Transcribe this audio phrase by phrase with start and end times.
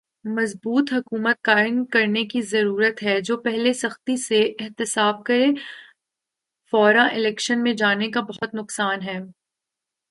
[0.27, 8.09] مضبوط حکومت قائم کرنے کی ضرورت ہے۔۔جو پہلے سختی سے احتساب کرے۔۔فورا الیکشن میں جانے
[8.11, 9.19] کا بہت نقصان ہے۔۔